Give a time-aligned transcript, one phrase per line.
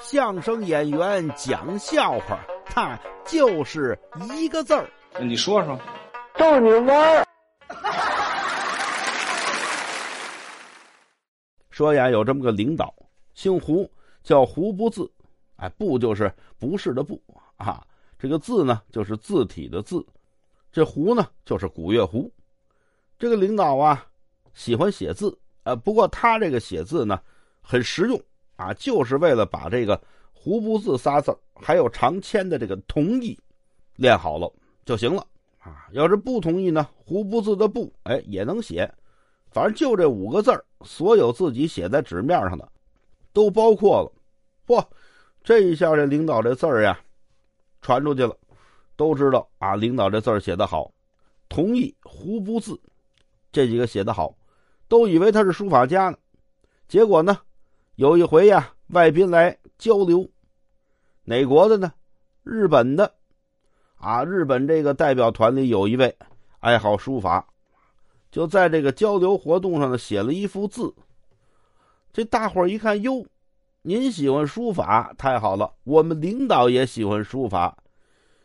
[0.00, 3.98] 相声演员讲笑话，他就是
[4.34, 4.88] 一个字儿。
[5.20, 5.78] 你说说，
[6.36, 7.26] 逗你玩儿。
[11.70, 12.94] 说呀，有这么个领导，
[13.34, 13.90] 姓胡，
[14.22, 15.10] 叫胡不字，
[15.56, 17.20] 哎，不就是不是的不
[17.56, 17.84] 啊？
[18.18, 20.04] 这个字呢，就是字体的字，
[20.70, 22.30] 这胡呢，就是古月胡。
[23.18, 24.04] 这个领导啊，
[24.54, 27.20] 喜欢写字，呃，不过他这个写字呢，
[27.60, 28.20] 很实用
[28.56, 30.00] 啊，就是为了把这个
[30.32, 33.38] 胡不字仨字还有常签的这个同意
[33.96, 34.52] 练好了
[34.84, 35.26] 就行了
[35.58, 35.86] 啊。
[35.92, 38.92] 要是不同意呢，胡不字的不，哎，也能写。
[39.50, 40.50] 反正就这五个字，
[40.82, 42.66] 所有自己写在纸面上的，
[43.32, 44.12] 都包括了。
[44.66, 44.82] 嚯，
[45.44, 46.98] 这一下这领导这字儿呀，
[47.82, 48.34] 传出去了，
[48.96, 50.90] 都知道啊，领导这字儿写得好。
[51.48, 52.80] 同意胡不字，
[53.52, 54.34] 这几个写得好，
[54.88, 56.16] 都以为他是书法家呢。
[56.88, 57.38] 结果呢，
[58.02, 60.28] 有一回呀，外宾来交流，
[61.22, 61.92] 哪国的呢？
[62.42, 63.14] 日本的，
[63.94, 66.12] 啊，日本这个代表团里有一位
[66.58, 67.46] 爱好书法。
[68.32, 70.92] 就在这个交流活动上呢，写了一幅字。
[72.12, 73.24] 这大伙儿一看，哟，
[73.82, 75.72] 您喜欢书法，太好了！
[75.84, 77.76] 我们领导也喜欢书法。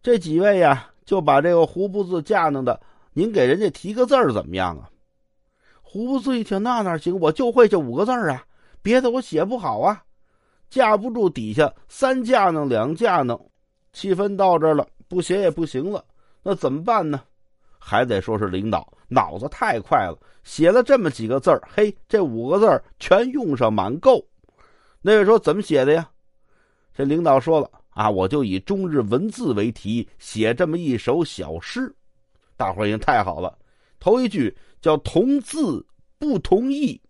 [0.00, 2.80] 这几位呀，就把这个胡不字架弄的，
[3.14, 4.88] 您给人家提个字儿怎么样啊？
[5.82, 7.18] 胡不字一听，那哪行？
[7.18, 8.46] 我就会这五个字儿啊，
[8.82, 10.02] 别的我写不好啊。
[10.68, 13.36] 架不住底下三架呢，两架呢，
[13.92, 16.04] 气氛到这儿了，不写也不行了。
[16.42, 17.22] 那怎么办呢？
[17.78, 24.24] 还得说是领导脑子太快了，写了这么几个字儿，嘿，这五个字儿全用上满够。
[25.00, 26.08] 那位说怎么写的呀？
[26.94, 31.92] 这领导说了啊，我就以中日文字为题写这么一首小诗。
[32.56, 33.58] 大伙儿已经太好了，
[33.98, 35.84] 头一句叫同字
[36.18, 37.00] 不同义，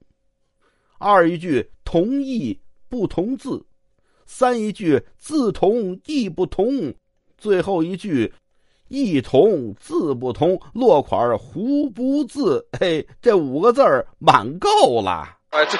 [1.00, 3.64] 二一句同义不同字，
[4.26, 6.94] 三一句字同意不同，
[7.36, 8.32] 最后一句。
[8.92, 15.38] 一同字不同，落款胡不字，嘿，这五个字儿满够了。
[15.50, 15.78] 哎，对。